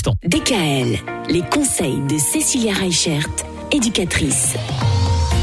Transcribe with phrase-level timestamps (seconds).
[0.00, 0.14] instant.
[0.24, 3.28] DKL, les conseils de Cécilia Reichert,
[3.70, 4.54] éducatrice.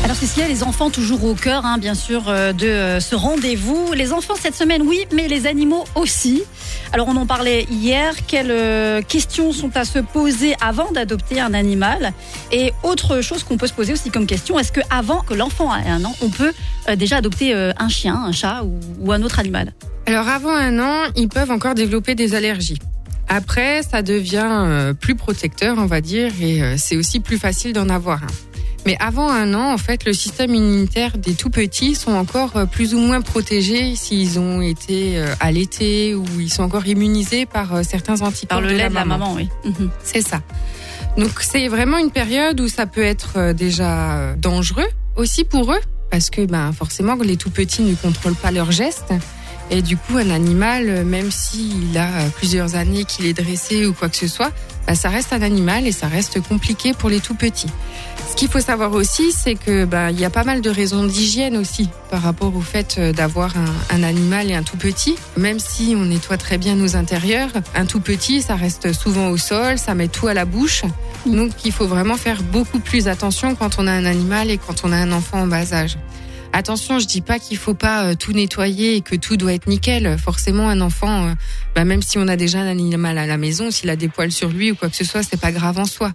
[0.04, 3.94] Alors Cécilia, les enfants toujours au cœur, hein, bien sûr, euh, de euh, ce rendez-vous.
[3.94, 6.42] Les enfants cette semaine, oui, mais les animaux aussi.
[6.92, 8.16] Alors on en parlait hier.
[8.26, 12.14] Quelles euh, questions sont à se poser avant d'adopter un animal?
[12.52, 15.76] Et autre chose qu'on peut se poser aussi comme question, est-ce que avant que l'enfant
[15.76, 16.54] ait un an, on peut
[16.96, 19.74] déjà adopter un chien, un chat ou, ou un autre animal?
[20.08, 22.80] Alors avant un an, ils peuvent encore développer des allergies.
[23.28, 27.74] Après, ça devient euh, plus protecteur, on va dire, et euh, c'est aussi plus facile
[27.74, 28.28] d'en avoir un.
[28.86, 32.66] Mais avant un an, en fait, le système immunitaire des tout petits sont encore euh,
[32.66, 38.22] plus ou moins protégés s'ils ont été allaités ou ils sont encore immunisés par certains
[38.22, 39.50] anticorps Par le de lait la de la maman, oui.
[39.66, 39.90] Mhm.
[40.04, 40.42] C'est ça.
[41.18, 45.82] Donc c'est vraiment une période où ça peut être déjà dangereux aussi pour eux
[46.12, 49.14] parce que ben forcément les tout petits ne contrôlent pas leurs gestes
[49.70, 53.94] et du coup un animal même s'il a euh, plusieurs années qu'il est dressé ou
[53.94, 54.52] quoi que ce soit,
[54.88, 57.70] ben, ça reste un animal et ça reste compliqué pour les tout petits.
[58.30, 61.06] Ce qu'il faut savoir aussi, c'est que ben il y a pas mal de raisons
[61.06, 65.16] d'hygiène aussi par rapport au fait euh, d'avoir un, un animal et un tout petit.
[65.38, 69.38] Même si on nettoie très bien nos intérieurs, un tout petit, ça reste souvent au
[69.38, 70.84] sol, ça met tout à la bouche.
[71.26, 74.84] Donc il faut vraiment faire beaucoup plus attention quand on a un animal et quand
[74.84, 75.98] on a un enfant en bas âge.
[76.54, 79.68] Attention, je dis pas qu'il faut pas euh, tout nettoyer et que tout doit être
[79.68, 80.18] nickel.
[80.18, 81.34] Forcément, un enfant, euh,
[81.76, 84.32] bah, même si on a déjà un animal à la maison, s'il a des poils
[84.32, 86.14] sur lui ou quoi que ce soit, c'est pas grave en soi.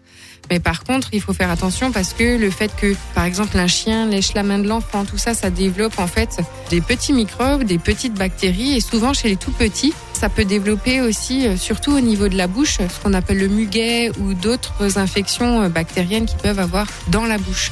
[0.51, 3.69] Mais par contre, il faut faire attention parce que le fait que, par exemple, un
[3.69, 7.65] chien lèche la main de l'enfant, tout ça, ça développe en fait des petits microbes,
[7.65, 11.93] des petites bactéries et souvent chez les tout petits, ça peut développer aussi, euh, surtout
[11.93, 16.37] au niveau de la bouche, ce qu'on appelle le muguet ou d'autres infections bactériennes qui
[16.37, 17.71] peuvent avoir dans la bouche.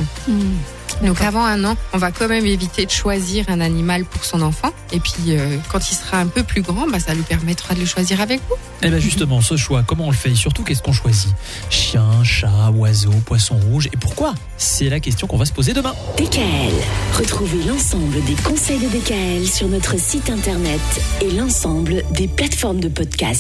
[1.03, 4.43] Donc avant un an, on va quand même éviter de choisir un animal pour son
[4.43, 4.70] enfant.
[4.93, 7.81] Et puis euh, quand il sera un peu plus grand, bah, ça lui permettra de
[7.81, 8.56] le choisir avec vous.
[8.83, 10.31] Eh bien justement, ce choix, comment on le fait?
[10.31, 11.33] Et surtout qu'est-ce qu'on choisit?
[11.71, 13.89] Chien, chat, oiseau, poisson rouge?
[13.93, 14.34] Et pourquoi?
[14.56, 15.95] C'est la question qu'on va se poser demain.
[16.19, 16.75] DKL,
[17.19, 20.81] retrouvez l'ensemble des conseils de DKL sur notre site internet
[21.21, 23.39] et l'ensemble des plateformes de podcast.